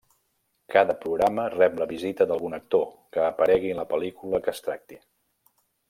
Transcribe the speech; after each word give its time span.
Cada 0.75 0.95
programa 1.03 1.45
rep 1.55 1.77
la 1.83 1.87
visita 1.91 2.27
d'algun 2.31 2.59
actor 2.59 2.89
que 3.17 3.23
aparegui 3.27 3.75
en 3.75 3.81
la 3.83 3.89
pel·lícula 3.95 4.41
que 4.47 4.57
es 4.57 4.65
tracti. 4.71 4.99